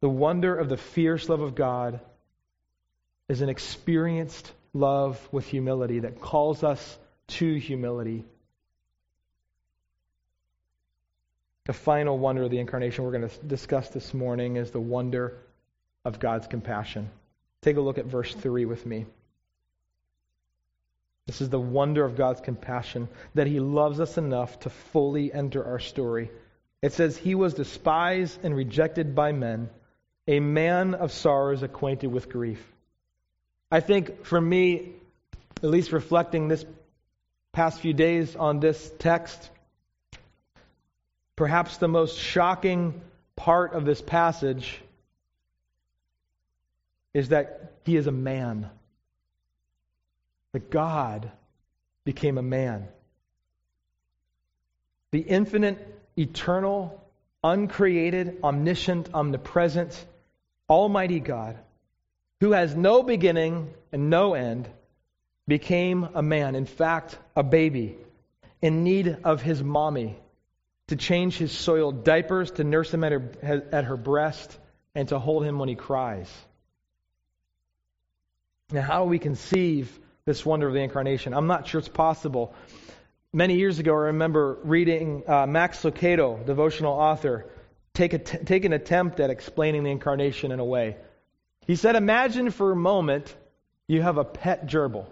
[0.00, 2.00] The wonder of the fierce love of God
[3.28, 8.24] is an experienced love with humility that calls us to humility.
[11.68, 15.36] The final wonder of the incarnation we're going to discuss this morning is the wonder
[16.02, 17.10] of God's compassion.
[17.60, 19.04] Take a look at verse 3 with me.
[21.26, 25.62] This is the wonder of God's compassion, that He loves us enough to fully enter
[25.62, 26.30] our story.
[26.80, 29.68] It says, He was despised and rejected by men,
[30.26, 32.64] a man of sorrows acquainted with grief.
[33.70, 34.94] I think for me,
[35.62, 36.64] at least reflecting this
[37.52, 39.50] past few days on this text,
[41.38, 43.00] Perhaps the most shocking
[43.36, 44.82] part of this passage
[47.14, 48.68] is that he is a man.
[50.50, 51.30] That God
[52.02, 52.88] became a man.
[55.12, 55.78] The infinite,
[56.18, 57.00] eternal,
[57.44, 60.04] uncreated, omniscient, omnipresent,
[60.68, 61.56] almighty God,
[62.40, 64.68] who has no beginning and no end,
[65.46, 66.56] became a man.
[66.56, 67.96] In fact, a baby
[68.60, 70.18] in need of his mommy
[70.88, 74.58] to change his soiled diapers, to nurse him at her, at her breast,
[74.94, 76.30] and to hold him when he cries.
[78.70, 81.32] Now, how do we conceive this wonder of the incarnation?
[81.32, 82.54] I'm not sure it's possible.
[83.32, 87.50] Many years ago, I remember reading uh, Max Lucado, devotional author,
[87.94, 90.96] take, a t- take an attempt at explaining the incarnation in a way.
[91.66, 93.34] He said, Imagine for a moment
[93.86, 95.06] you have a pet gerbil.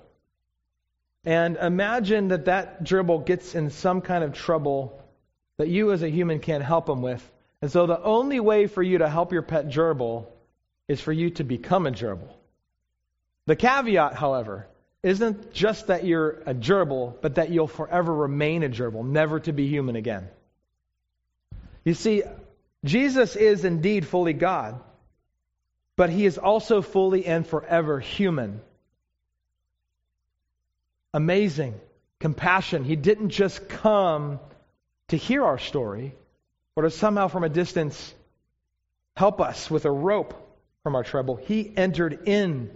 [1.25, 5.03] And imagine that that gerbil gets in some kind of trouble
[5.59, 7.23] that you as a human can't help him with.
[7.63, 10.27] And so the only way for you to help your pet gerbil
[10.89, 12.29] is for you to become a gerbil.
[13.47, 14.67] The caveat, however,
[15.03, 19.53] isn't just that you're a gerbil, but that you'll forever remain a gerbil, never to
[19.53, 20.29] be human again.
[21.85, 22.25] You see,
[22.85, 24.81] Jesus is indeed fully God,
[25.97, 28.61] but he is also fully and forever human.
[31.15, 31.75] Amazing
[32.19, 32.85] compassion.
[32.85, 34.41] He didn't just come
[35.09, 36.15] to hear our story
[36.75, 38.15] or to somehow from a distance
[39.17, 40.35] help us with a rope
[40.83, 41.37] from our trouble.
[41.37, 42.71] He entered in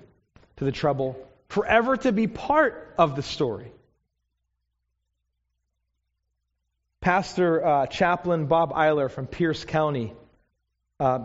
[0.56, 1.16] to the trouble
[1.48, 3.72] forever to be part of the story.
[7.00, 10.12] Pastor uh, Chaplain Bob Eiler from Pierce County
[10.98, 11.20] uh,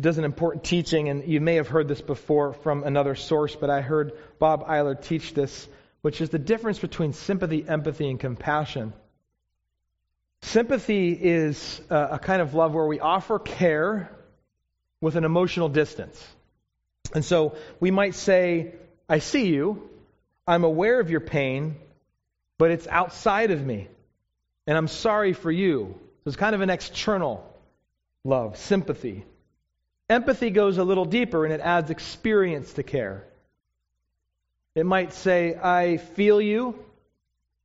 [0.00, 3.68] does an important teaching, and you may have heard this before from another source, but
[3.68, 5.68] I heard Bob Eiler teach this,
[6.00, 8.94] which is the difference between sympathy, empathy, and compassion.
[10.44, 14.10] Sympathy is a, a kind of love where we offer care
[15.00, 16.22] with an emotional distance.
[17.14, 18.74] And so we might say,
[19.08, 19.88] I see you,
[20.46, 21.76] I'm aware of your pain,
[22.58, 23.88] but it's outside of me.
[24.66, 25.98] And I'm sorry for you.
[26.22, 27.42] So it's kind of an external
[28.22, 29.24] love, sympathy.
[30.10, 33.24] Empathy goes a little deeper and it adds experience to care.
[34.74, 36.78] It might say, I feel you.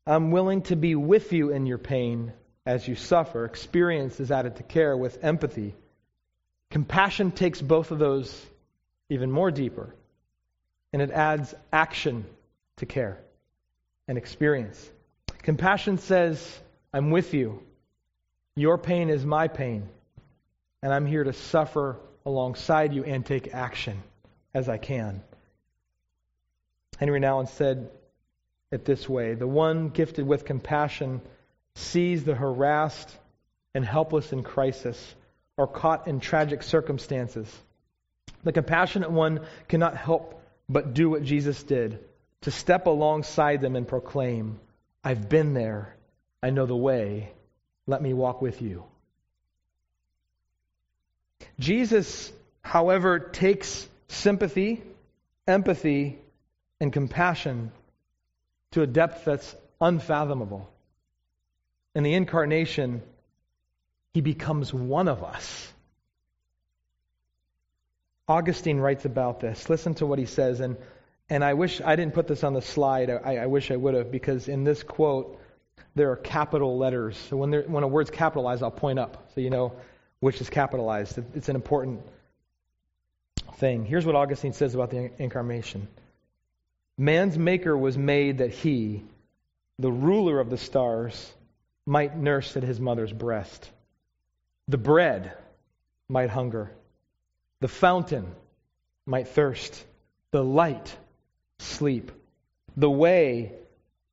[0.07, 2.31] I'm willing to be with you in your pain
[2.69, 3.45] as you suffer.
[3.45, 5.73] Experience is added to care with empathy.
[6.69, 8.45] Compassion takes both of those
[9.09, 9.95] even more deeper
[10.93, 12.25] and it adds action
[12.77, 13.17] to care
[14.07, 14.87] and experience.
[15.41, 16.59] Compassion says,
[16.93, 17.63] I'm with you.
[18.55, 19.89] Your pain is my pain,
[20.83, 24.03] and I'm here to suffer alongside you and take action
[24.53, 25.23] as I can.
[26.99, 27.89] Henri Nouwen said
[28.71, 31.21] it this way The one gifted with compassion
[31.79, 33.09] sees the harassed
[33.73, 35.15] and helpless in crisis
[35.57, 37.47] or caught in tragic circumstances.
[38.43, 41.99] The compassionate one cannot help but do what Jesus did
[42.41, 44.59] to step alongside them and proclaim,
[45.03, 45.95] I've been there.
[46.41, 47.31] I know the way.
[47.85, 48.83] Let me walk with you.
[51.59, 54.81] Jesus, however, takes sympathy,
[55.47, 56.17] empathy,
[56.79, 57.71] and compassion
[58.71, 60.69] to a depth that's unfathomable.
[61.99, 63.01] In the incarnation,
[64.13, 65.67] he becomes one of us.
[68.25, 69.69] Augustine writes about this.
[69.69, 70.61] Listen to what he says.
[70.61, 70.77] And,
[71.29, 73.09] and I wish I didn't put this on the slide.
[73.09, 75.41] I, I wish I would have, because in this quote,
[75.93, 77.17] there are capital letters.
[77.29, 79.73] So when, there, when a word's capitalized, I'll point up so you know
[80.21, 81.19] which is capitalized.
[81.35, 81.99] It's an important
[83.55, 83.83] thing.
[83.83, 85.89] Here's what Augustine says about the incarnation
[86.97, 89.03] Man's maker was made that he,
[89.79, 91.33] the ruler of the stars,
[91.89, 93.67] might nurse at his mother's breast.
[94.67, 95.33] The bread
[96.07, 96.69] might hunger.
[97.61, 98.27] The fountain
[99.07, 99.83] might thirst,
[100.29, 100.95] the light
[101.57, 102.11] sleep,
[102.77, 103.53] the way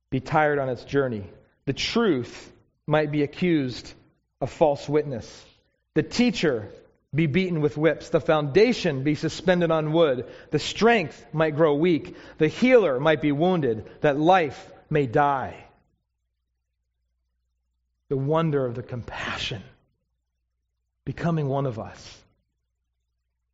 [0.09, 1.23] be tired on its journey,
[1.65, 2.51] the truth
[2.87, 3.93] might be accused
[4.41, 5.45] of false witness,
[5.93, 6.69] the teacher
[7.13, 12.15] be beaten with whips, the foundation be suspended on wood, the strength might grow weak,
[12.39, 15.66] the healer might be wounded, that life may die.
[18.09, 19.63] The wonder of the compassion
[21.05, 22.23] becoming one of us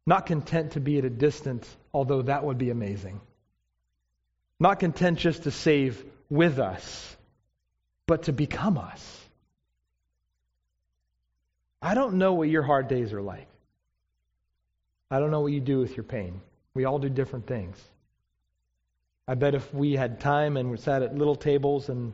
[0.06, 3.22] not content to be at a distance, although that would be amazing.
[4.60, 7.16] Not content just to save with us,
[8.06, 9.20] but to become us.
[11.82, 13.48] I don't know what your hard days are like.
[15.10, 16.42] I don't know what you do with your pain.
[16.74, 17.78] We all do different things.
[19.28, 22.14] I bet if we had time and we sat at little tables and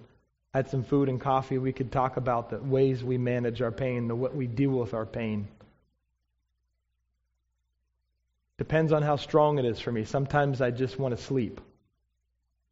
[0.53, 4.07] had some food and coffee, we could talk about the ways we manage our pain,
[4.07, 5.47] the what we deal with our pain.
[8.57, 10.03] Depends on how strong it is for me.
[10.03, 11.61] Sometimes I just want to sleep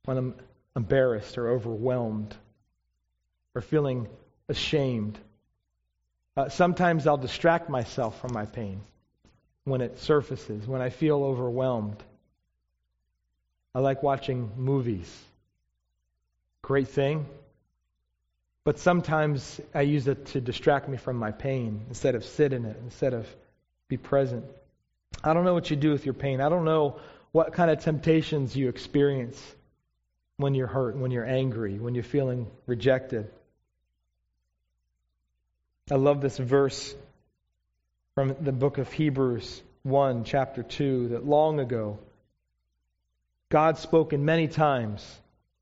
[0.05, 0.35] when I'm
[0.75, 2.35] embarrassed or overwhelmed
[3.55, 4.07] or feeling
[4.49, 5.17] ashamed.
[6.35, 8.81] Uh, sometimes I'll distract myself from my pain
[9.63, 12.01] when it surfaces, when I feel overwhelmed.
[13.73, 15.09] I like watching movies.
[16.61, 17.25] Great thing.
[18.67, 22.65] But sometimes I use it to distract me from my pain instead of sit in
[22.65, 23.25] it, instead of
[23.87, 24.43] be present.
[25.23, 26.41] I don't know what you do with your pain.
[26.41, 26.99] I don't know
[27.31, 29.41] what kind of temptations you experience
[30.35, 33.31] when you're hurt, when you're angry, when you're feeling rejected.
[35.89, 36.93] I love this verse
[38.15, 41.99] from the book of Hebrews 1, chapter 2, that long ago
[43.47, 45.09] God spoke in many times,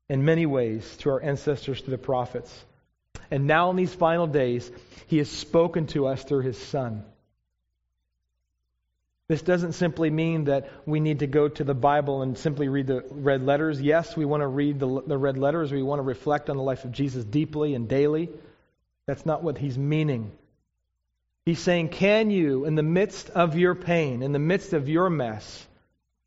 [0.08, 2.64] in many ways, to our ancestors, to the prophets.
[3.30, 4.70] And now in these final days,
[5.06, 7.04] He has spoken to us through His Son.
[9.28, 12.86] This doesn't simply mean that we need to go to the Bible and simply read
[12.86, 13.82] the red letters.
[13.82, 15.72] Yes, we want to read the, the red letters.
[15.72, 18.28] We want to reflect on the life of Jesus deeply and daily.
[19.06, 20.30] That's not what he's meaning.
[21.44, 25.10] He's saying, Can you, in the midst of your pain, in the midst of your
[25.10, 25.66] mess,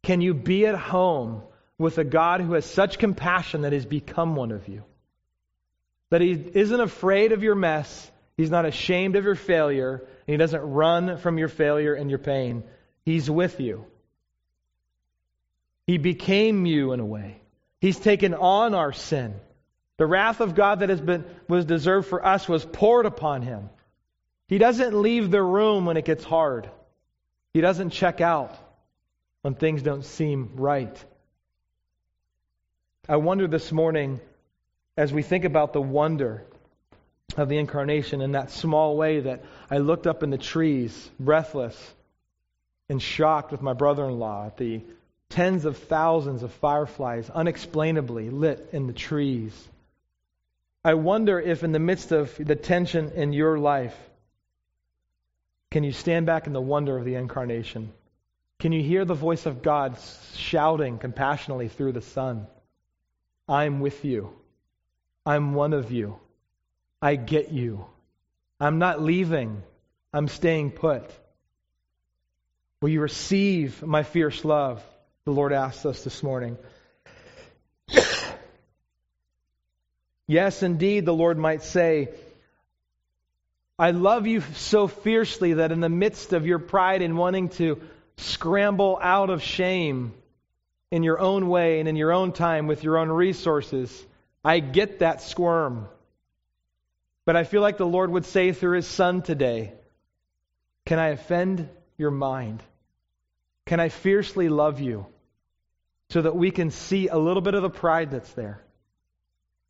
[0.03, 1.41] can you be at home
[1.77, 4.83] with a God who has such compassion that he's become one of you?
[6.09, 10.37] That he isn't afraid of your mess, he's not ashamed of your failure, and he
[10.37, 12.63] doesn't run from your failure and your pain.
[13.05, 13.85] He's with you.
[15.87, 17.41] He became you in a way.
[17.81, 19.33] He's taken on our sin.
[19.97, 23.69] The wrath of God that has been was deserved for us was poured upon him.
[24.47, 26.69] He doesn't leave the room when it gets hard.
[27.53, 28.55] He doesn't check out
[29.41, 31.03] when things don't seem right.
[33.07, 34.19] I wonder this morning
[34.99, 36.43] as we think about the wonder
[37.37, 41.93] of the incarnation in that small way that I looked up in the trees, breathless
[42.89, 44.81] and shocked with my brother in law at the
[45.29, 49.53] tens of thousands of fireflies unexplainably lit in the trees.
[50.83, 53.95] I wonder if, in the midst of the tension in your life,
[55.71, 57.93] can you stand back in the wonder of the incarnation?
[58.59, 59.97] Can you hear the voice of God
[60.35, 62.47] shouting compassionately through the Son?
[63.47, 64.33] I'm with you.
[65.29, 66.17] I'm one of you.
[67.03, 67.85] I get you.
[68.59, 69.61] I'm not leaving.
[70.11, 71.03] I'm staying put.
[72.81, 74.83] Will you receive my fierce love?
[75.25, 76.57] The Lord asks us this morning.
[80.25, 82.09] Yes, indeed, the Lord might say,
[83.79, 87.81] I love you so fiercely that in the midst of your pride and wanting to
[88.17, 90.13] scramble out of shame
[90.91, 94.05] in your own way and in your own time with your own resources,
[94.43, 95.87] I get that squirm.
[97.25, 99.73] But I feel like the Lord would say through his son today,
[100.85, 102.63] Can I offend your mind?
[103.65, 105.05] Can I fiercely love you
[106.09, 108.61] so that we can see a little bit of the pride that's there?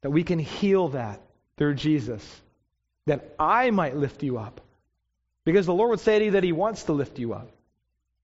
[0.01, 1.21] That we can heal that
[1.57, 2.41] through Jesus.
[3.07, 4.61] That I might lift you up.
[5.43, 7.51] Because the Lord would say to you that He wants to lift you up.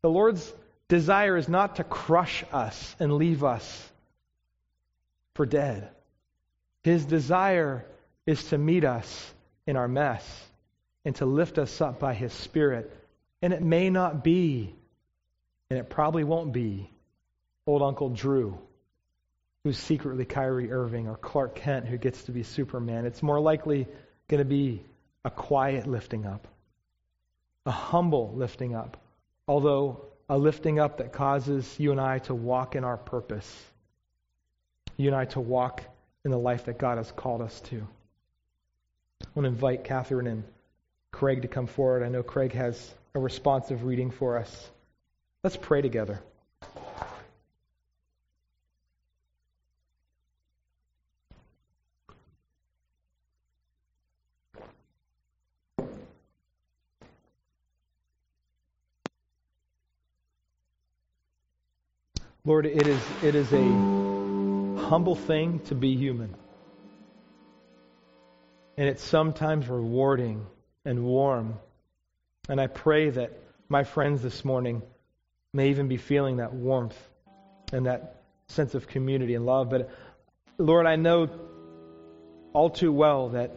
[0.01, 0.53] The Lord's
[0.87, 3.91] desire is not to crush us and leave us
[5.33, 5.89] for dead.
[6.85, 7.83] His desire
[8.27, 9.33] is to meet us
[9.65, 10.23] in our mess
[11.03, 12.95] and to lift us up by His Spirit.
[13.41, 14.75] And it may not be,
[15.71, 16.87] and it probably won't be,
[17.65, 18.59] old Uncle Drew
[19.63, 23.07] who's secretly Kyrie Irving or Clark Kent who gets to be Superman.
[23.07, 23.87] It's more likely
[24.27, 24.83] going to be
[25.23, 26.47] a quiet lifting up,
[27.65, 29.01] a humble lifting up,
[29.47, 33.51] although a lifting up that causes you and I to walk in our purpose,
[34.97, 35.81] you and I to walk
[36.25, 37.87] in the life that God has called us to.
[39.21, 40.43] I want to invite Catherine and
[41.11, 42.03] Craig to come forward.
[42.03, 44.69] I know Craig has a responsive reading for us.
[45.43, 46.19] Let's pray together.
[62.43, 64.04] Lord, it is, it is a
[64.85, 66.35] humble thing to be human.
[68.77, 70.45] And it's sometimes rewarding
[70.83, 71.55] and warm.
[72.47, 73.31] And I pray that
[73.67, 74.83] my friends this morning
[75.53, 76.97] may even be feeling that warmth
[77.73, 79.69] and that sense of community and love.
[79.69, 79.89] But
[80.57, 81.29] Lord, I know
[82.53, 83.51] all too well that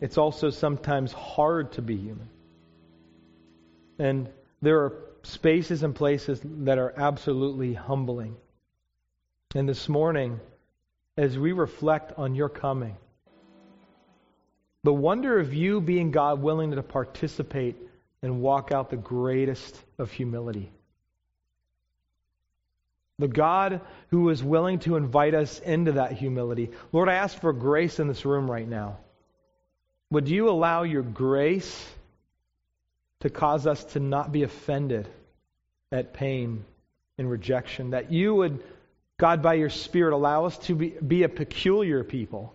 [0.00, 2.28] it's also sometimes hard to be human.
[3.98, 4.28] And
[4.62, 4.92] there are
[5.24, 8.36] spaces and places that are absolutely humbling.
[9.56, 10.40] And this morning,
[11.16, 12.96] as we reflect on your coming,
[14.82, 17.76] the wonder of you being God willing to participate
[18.20, 20.72] and walk out the greatest of humility.
[23.18, 23.80] the God
[24.10, 26.70] who is willing to invite us into that humility.
[26.92, 28.98] Lord, I ask for grace in this room right now.
[30.10, 31.88] Would you allow your grace
[33.20, 35.08] to cause us to not be offended
[35.92, 36.64] at pain
[37.16, 37.90] and rejection?
[37.90, 38.62] That you would,
[39.16, 42.54] God, by your Spirit, allow us to be, be a peculiar people.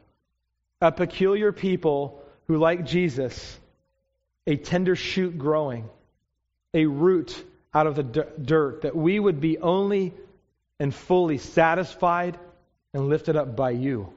[0.82, 3.60] A peculiar people who, like Jesus,
[4.48, 5.90] a tender shoot growing,
[6.74, 7.44] a root
[7.74, 10.14] out of the dirt, that we would be only
[10.80, 12.38] and fully satisfied
[12.94, 14.12] and lifted up by you.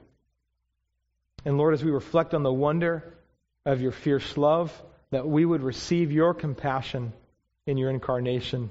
[1.45, 3.13] And Lord, as we reflect on the wonder
[3.65, 4.71] of your fierce love,
[5.11, 7.13] that we would receive your compassion
[7.67, 8.69] in your incarnation.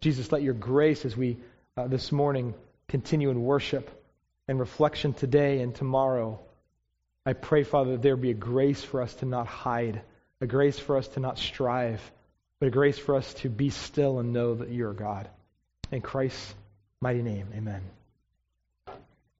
[0.00, 1.38] Jesus, let your grace as we
[1.76, 2.54] uh, this morning
[2.88, 3.90] continue in worship
[4.48, 6.38] and reflection today and tomorrow.
[7.24, 10.02] I pray, Father, that there be a grace for us to not hide,
[10.40, 12.00] a grace for us to not strive,
[12.60, 15.28] but a grace for us to be still and know that you are God.
[15.90, 16.54] In Christ's
[17.00, 17.82] mighty name, amen.